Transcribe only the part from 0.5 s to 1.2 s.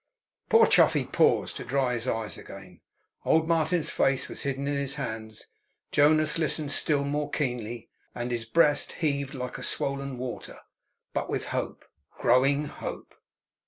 Chuffey